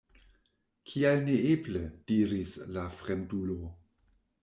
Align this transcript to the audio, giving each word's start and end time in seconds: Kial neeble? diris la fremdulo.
Kial 0.93 1.21
neeble? 1.27 1.83
diris 2.11 2.57
la 2.77 2.89
fremdulo. 3.03 3.63